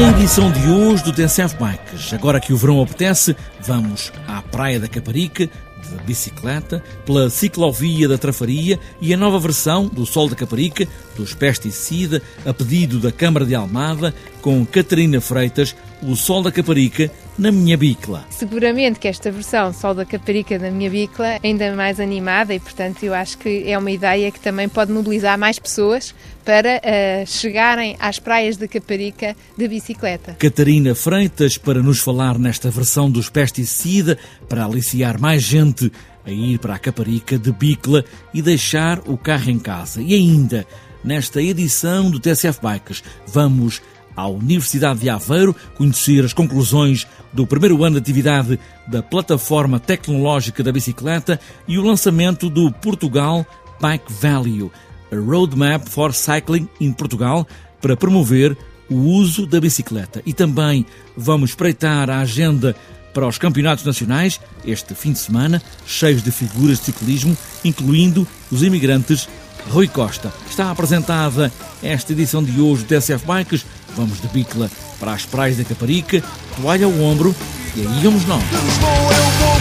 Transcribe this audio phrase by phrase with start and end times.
[0.00, 2.14] edição de hoje do TCF Bikes.
[2.14, 8.16] Agora que o verão apetece, vamos à Praia da Caparica de bicicleta, pela ciclovia da
[8.16, 10.86] Trafaria e a nova versão do Sol da Caparica,
[11.16, 17.10] dos Pesticida, a pedido da Câmara de Almada, com Catarina Freitas, o Sol da Caparica
[17.38, 18.24] na minha bicla.
[18.30, 22.60] Seguramente que esta versão Sol da Caparica na minha bicla é ainda mais animada e,
[22.60, 27.26] portanto, eu acho que é uma ideia que também pode mobilizar mais pessoas para uh,
[27.26, 30.34] chegarem às praias da Caparica de bicicleta.
[30.38, 35.90] Catarina Freitas para nos falar nesta versão dos Pesticida, para aliciar mais gente
[36.26, 40.02] a ir para a Caparica de bicla e deixar o carro em casa.
[40.02, 40.66] E ainda,
[41.04, 43.80] nesta edição do TSF Bikes, vamos
[44.16, 50.62] à Universidade de Aveiro conhecer as conclusões do primeiro ano de atividade da Plataforma Tecnológica
[50.62, 53.46] da Bicicleta e o lançamento do Portugal
[53.80, 54.70] Bike Value,
[55.10, 57.46] a Roadmap for Cycling in Portugal,
[57.80, 58.56] para promover
[58.88, 60.22] o uso da bicicleta.
[60.24, 62.76] E também vamos espreitar a agenda
[63.12, 68.62] para os campeonatos nacionais este fim de semana, cheios de figuras de ciclismo, incluindo os
[68.62, 69.28] imigrantes
[69.70, 70.32] Rui Costa.
[70.48, 71.52] Está apresentada
[71.82, 73.64] esta edição de hoje do TSF Bikes.
[73.96, 76.22] Vamos de bicla para as praias da Caparica,
[76.56, 77.34] toalha ao ombro
[77.76, 78.42] e aí vamos nós.
[78.52, 79.58] eu vou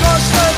[0.00, 0.49] vou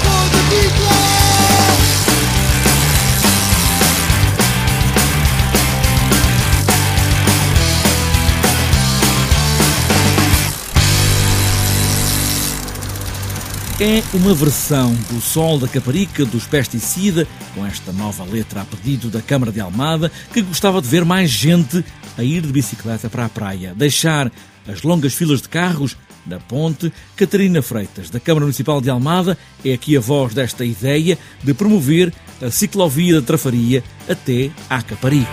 [13.82, 19.08] é uma versão do Sol da Caparica dos Pesticida, com esta nova letra a pedido
[19.08, 21.84] da Câmara de Almada, que gostava de ver mais gente
[22.16, 24.30] a ir de bicicleta para a praia, deixar
[24.68, 26.92] as longas filas de carros na ponte.
[27.16, 32.14] Catarina Freitas, da Câmara Municipal de Almada, é aqui a voz desta ideia de promover
[32.40, 35.28] a ciclovia da Trafaria até à Caparica.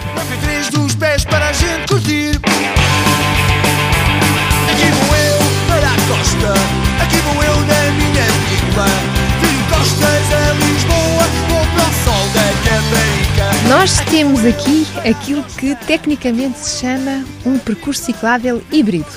[13.69, 19.07] Nós temos aqui aquilo que tecnicamente se chama um percurso ciclável híbrido.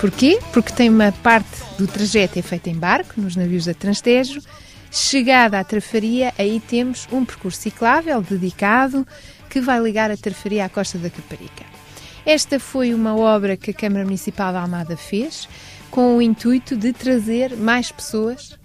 [0.00, 0.38] Porquê?
[0.52, 1.48] Porque tem uma parte
[1.78, 4.40] do trajeto é feita em barco, nos navios da Transtejo.
[4.90, 9.06] Chegada à Trafaria, aí temos um percurso ciclável dedicado
[9.48, 11.64] que vai ligar a Trafaria à costa da Caparica.
[12.26, 15.48] Esta foi uma obra que a Câmara Municipal da Almada fez
[15.90, 18.58] com o intuito de trazer mais pessoas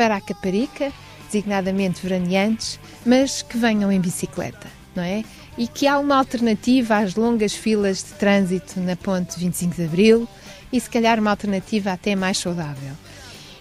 [0.00, 0.90] para a Caparica,
[1.26, 4.66] designadamente veraneantes, mas que venham em bicicleta,
[4.96, 5.22] não é?
[5.58, 10.28] E que há uma alternativa às longas filas de trânsito na ponte 25 de Abril
[10.72, 12.94] e se calhar uma alternativa até mais saudável.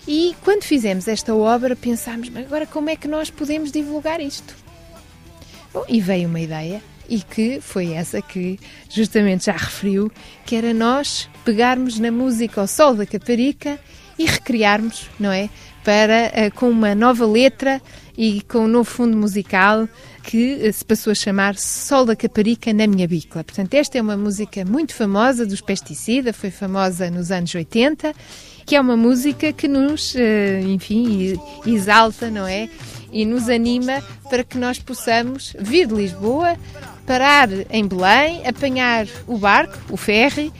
[0.07, 4.55] E quando fizemos esta obra pensámos, mas agora como é que nós podemos divulgar isto?
[5.73, 8.57] Bom, e veio uma ideia e que foi essa que
[8.89, 10.09] justamente já referiu,
[10.45, 13.77] que era nós pegarmos na música ao sol da Caparica
[14.19, 15.49] e recriarmos, não é?
[15.81, 17.81] Para, uh, com uma nova letra
[18.17, 19.87] e com um novo fundo musical
[20.23, 23.45] que uh, se passou a chamar Sol da Caparica na Minha Bicla.
[23.45, 28.13] Portanto, esta é uma música muito famosa dos Pesticida, foi famosa nos anos 80,
[28.65, 32.69] que é uma música que nos, uh, enfim, exalta, não é?
[33.11, 36.57] E nos anima para que nós possamos vir de Lisboa,
[37.07, 40.53] parar em Belém, apanhar o barco, o ferry,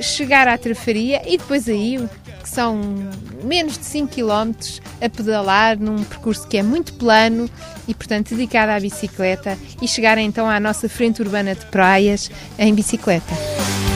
[0.00, 1.98] chegar à Trafaria e depois aí
[2.44, 2.78] que são
[3.42, 4.52] menos de 5 km
[5.00, 7.48] a pedalar num percurso que é muito plano
[7.88, 12.74] e, portanto, dedicado à bicicleta e chegar então à nossa frente urbana de praias em
[12.74, 13.34] bicicleta.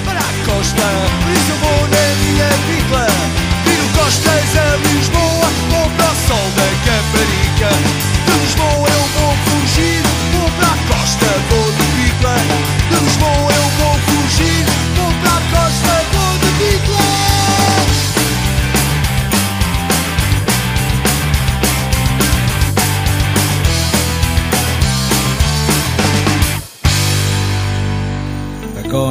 [0.07, 0.83] Para a costa,
[1.29, 1.89] Lisboa
[2.25, 3.07] minha bicla,
[3.65, 8.18] viro costas a Lisboa, vou para sol da Caparica.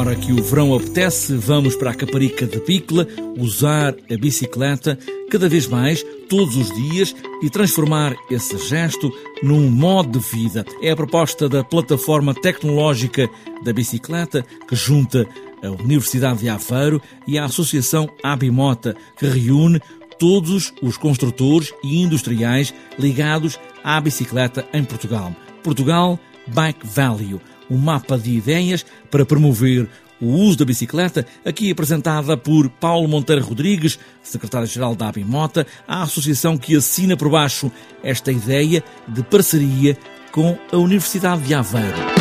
[0.08, 3.06] Agora que o verão apetece, vamos para a Caparica de Picla
[3.36, 4.98] usar a bicicleta
[5.30, 9.12] cada vez mais, todos os dias, e transformar esse gesto
[9.42, 10.64] num modo de vida.
[10.80, 13.28] É a proposta da plataforma tecnológica
[13.62, 15.28] da bicicleta que junta
[15.62, 19.78] a Universidade de Aveiro e a Associação Abimota, que reúne
[20.18, 25.36] todos os construtores e industriais ligados à bicicleta em Portugal.
[25.62, 29.88] Portugal Bike Value um mapa de ideias para promover
[30.20, 36.58] o uso da bicicleta, aqui apresentada por Paulo Monteiro Rodrigues, secretário-geral da Abimota, a associação
[36.58, 37.70] que assina por baixo
[38.02, 39.96] esta ideia de parceria
[40.32, 42.18] com a Universidade de Aveiro.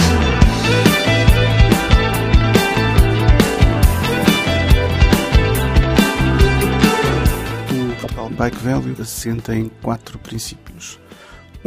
[8.20, 11.00] O Bike Value assenta em quatro princípios.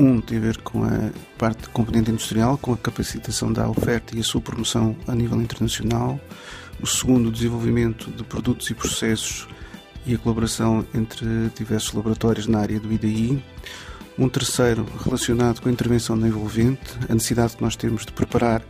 [0.00, 4.20] Um tem a ver com a parte componente industrial, com a capacitação da oferta e
[4.20, 6.18] a sua promoção a nível internacional.
[6.80, 9.46] O segundo, o desenvolvimento de produtos e processos
[10.06, 13.44] e a colaboração entre diversos laboratórios na área do IDI.
[14.18, 18.62] Um terceiro, relacionado com a intervenção no envolvente, a necessidade que nós temos de preparar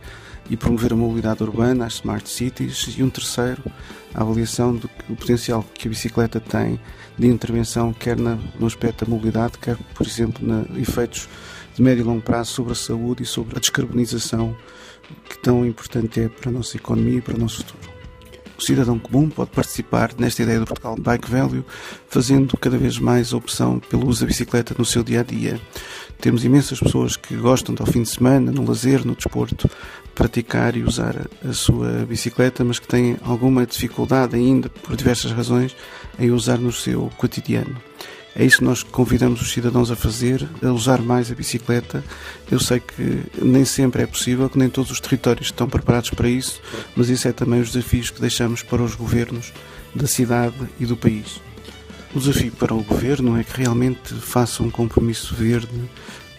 [0.49, 2.95] e promover a mobilidade urbana, as smart cities.
[2.97, 3.63] E um terceiro,
[4.13, 6.79] a avaliação do, do potencial que a bicicleta tem
[7.17, 11.29] de intervenção, quer na, no aspecto da mobilidade, quer, por exemplo, na efeitos
[11.75, 14.55] de médio e longo prazo sobre a saúde e sobre a descarbonização,
[15.29, 17.91] que tão importante é para a nossa economia e para o nosso futuro.
[18.61, 21.65] O cidadão comum pode participar nesta ideia do Portugal Bike Value,
[22.07, 25.59] fazendo cada vez mais a opção pelo uso da bicicleta no seu dia a dia.
[26.19, 29.67] Temos imensas pessoas que gostam de, ao fim de semana, no lazer, no desporto,
[30.13, 35.75] praticar e usar a sua bicicleta, mas que têm alguma dificuldade ainda, por diversas razões,
[36.19, 37.75] em usar no seu cotidiano.
[38.33, 42.01] É isso que nós convidamos os cidadãos a fazer, a usar mais a bicicleta.
[42.49, 46.29] Eu sei que nem sempre é possível, que nem todos os territórios estão preparados para
[46.29, 46.61] isso,
[46.95, 49.51] mas isso é também os desafios que deixamos para os governos
[49.93, 51.41] da cidade e do país.
[52.15, 55.89] O desafio para o governo é que realmente faça um compromisso verde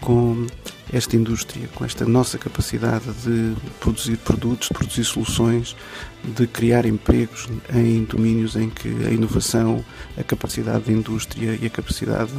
[0.00, 0.46] com
[0.92, 5.74] esta indústria, com esta nossa capacidade de produzir produtos, de produzir soluções,
[6.22, 9.84] de criar empregos em domínios em que a inovação,
[10.18, 12.32] a capacidade da indústria e a capacidade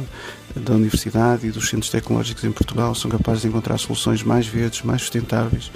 [0.54, 4.82] da universidade e dos centros tecnológicos em Portugal são capazes de encontrar soluções mais verdes,
[4.82, 5.70] mais sustentáveis,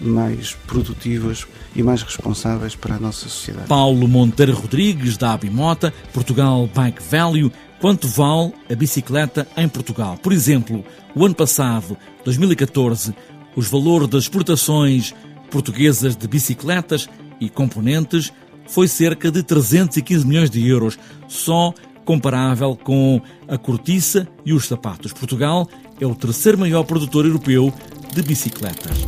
[0.00, 3.68] mais produtivas e mais responsáveis para a nossa sociedade.
[3.68, 10.18] Paulo Monteiro Rodrigues, da Abimota, Portugal Bike Value, Quanto vale a bicicleta em Portugal?
[10.18, 10.84] Por exemplo,
[11.14, 13.14] o ano passado, 2014,
[13.54, 15.14] os valores das exportações
[15.48, 17.08] portuguesas de bicicletas
[17.40, 18.32] e componentes
[18.66, 20.98] foi cerca de 315 milhões de euros,
[21.28, 21.72] só
[22.04, 25.12] comparável com a cortiça e os sapatos.
[25.12, 25.68] Portugal
[26.00, 27.72] é o terceiro maior produtor europeu
[28.12, 29.04] de bicicletas.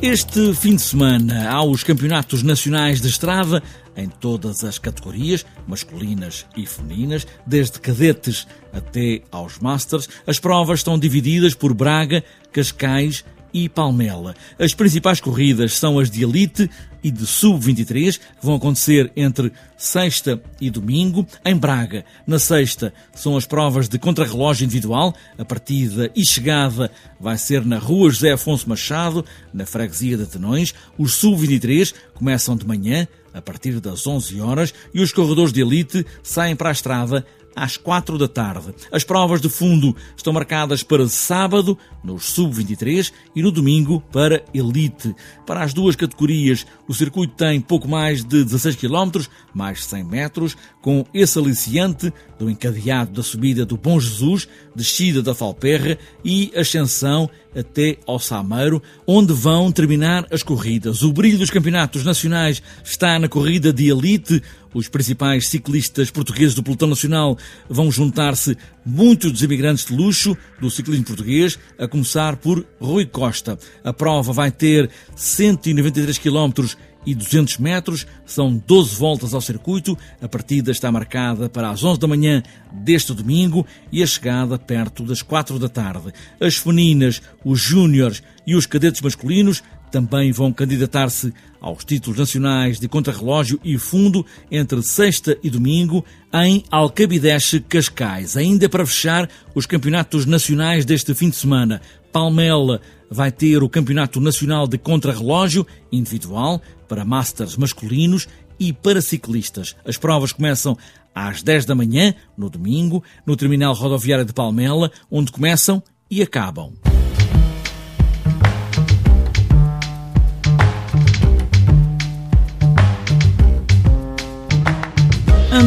[0.00, 3.62] Este fim de semana há os campeonatos nacionais de estrada
[3.96, 10.08] em todas as categorias, masculinas e femininas, desde cadetes até aos Masters.
[10.26, 14.34] As provas estão divididas por Braga, Cascais e Palmela.
[14.58, 16.70] As principais corridas são as de elite
[17.02, 21.26] e de sub-23, que vão acontecer entre sexta e domingo.
[21.44, 25.14] Em Braga, na sexta, são as provas de contrarrelógio individual.
[25.38, 30.74] A partida e chegada vai ser na Rua José Afonso Machado, na freguesia de Tenões.
[30.98, 36.06] Os sub-23 começam de manhã, a partir das 11 horas, e os corredores de elite
[36.22, 38.74] saem para a estrada às 4 da tarde.
[38.90, 45.14] As provas de fundo estão marcadas para sábado, nos sub-23, e no domingo para elite.
[45.46, 50.56] Para as duas categorias, o circuito tem pouco mais de 16 km, mais 100 metros,
[50.80, 57.28] com esse aliciante do encadeado da subida do Bom Jesus, descida da Falperra e ascensão
[57.54, 61.02] até ao Sameiro, onde vão terminar as corridas.
[61.02, 64.42] O brilho dos campeonatos nacionais está na corrida de elite.
[64.72, 67.36] Os principais ciclistas portugueses do pelotão nacional
[67.68, 73.58] vão juntar-se muitos dos imigrantes de luxo do ciclismo português, a começar por Rui Costa.
[73.82, 79.96] A prova vai ter 193 quilómetros e 200 metros, são 12 voltas ao circuito.
[80.20, 85.02] A partida está marcada para as 11 da manhã deste domingo e a chegada perto
[85.02, 86.12] das 4 da tarde.
[86.38, 92.88] As femininas, os júniores e os cadetes masculinos também vão candidatar-se aos títulos nacionais de
[92.88, 98.36] contrarrelógio e fundo entre sexta e domingo em Alcabideche, Cascais.
[98.36, 101.80] Ainda para fechar os campeonatos nacionais deste fim de semana.
[102.12, 102.80] Palmela
[103.10, 108.28] vai ter o Campeonato Nacional de Contrarrelógio individual para Masters masculinos
[108.58, 109.74] e para ciclistas.
[109.84, 110.76] As provas começam
[111.14, 116.72] às 10 da manhã, no domingo, no Terminal Rodoviário de Palmela, onde começam e acabam.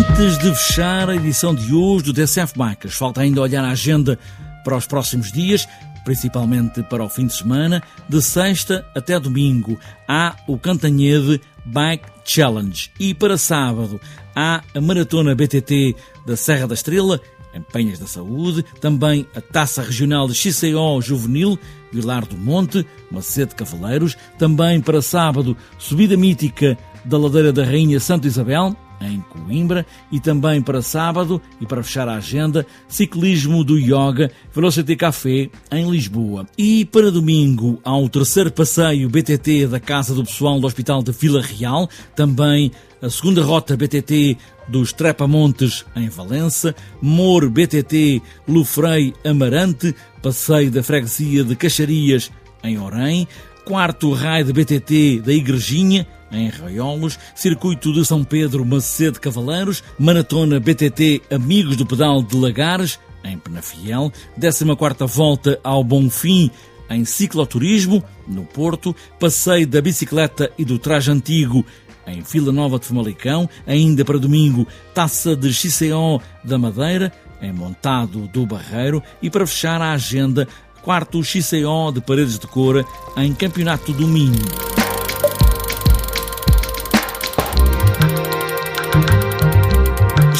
[0.09, 4.19] Antes de fechar a edição de hoje do DCF Bikers, falta ainda olhar a agenda
[4.63, 5.67] para os próximos dias,
[6.03, 7.81] principalmente para o fim de semana.
[8.09, 13.99] De sexta até domingo há o Cantanhede Bike Challenge e para sábado
[14.35, 15.95] há a Maratona BTT
[16.27, 17.19] da Serra da Estrela,
[17.53, 21.57] em Penhas da Saúde, também a Taça Regional de XCO Juvenil,
[21.91, 28.27] Vilar do Monte, Macete Cavaleiros, também para sábado, subida mítica da Ladeira da Rainha Santo
[28.27, 34.31] Isabel, em Coimbra, e também para sábado e para fechar a agenda, ciclismo do Yoga
[34.53, 36.45] Velocity Café em Lisboa.
[36.57, 41.11] E para domingo, há o terceiro passeio BTT da Casa do Pessoal do Hospital de
[41.11, 49.93] Vila Real, também a segunda rota BTT dos Trepamontes em Valença, Mor BTT Lufrei Amarante,
[50.21, 52.31] passeio da freguesia de Caxarias
[52.63, 53.27] em Orém,
[53.65, 60.59] quarto raio de BTT da Igrejinha, em Arraiolos, Circuito de São Pedro Macedo Cavaleiros, Maratona
[60.59, 66.51] BTT Amigos do Pedal de Lagares, em Penafiel, 14ª Volta ao Bonfim,
[66.89, 71.65] em cicloturismo, no Porto, passeio da bicicleta e do traje antigo
[72.05, 77.11] em Vila Nova de Famalicão, ainda para domingo, Taça de XCO da Madeira,
[77.41, 80.47] em Montado do Barreiro, e para fechar a agenda,
[80.81, 82.85] quarto XCO de Paredes de Cora,
[83.17, 84.82] em Campeonato do Minho.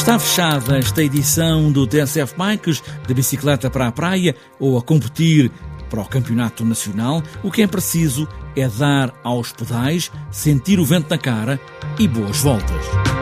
[0.04, 5.50] Está fechada esta edição do TSF Bikes de bicicleta para a praia ou a competir
[5.88, 7.22] para o Campeonato Nacional.
[7.42, 11.58] O que é preciso é dar aos pedais, sentir o vento na cara
[11.98, 13.13] e boas voltas.